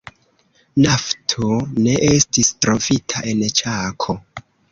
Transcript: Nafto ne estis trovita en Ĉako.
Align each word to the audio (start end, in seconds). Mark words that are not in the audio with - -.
Nafto 0.85 1.49
ne 1.87 1.93
estis 2.15 2.49
trovita 2.65 3.23
en 3.35 3.45
Ĉako. 3.63 4.19